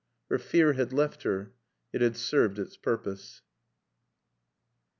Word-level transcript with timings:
Her 0.31 0.39
fear 0.39 0.73
had 0.73 0.91
left 0.93 1.21
her. 1.21 1.53
It 1.93 2.01
had 2.01 2.17
served 2.17 2.57
its 2.57 2.75
purpose. 2.75 3.43